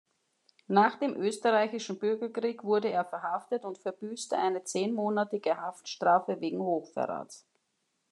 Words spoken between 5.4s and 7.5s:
Haftstrafe wegen Hochverrats.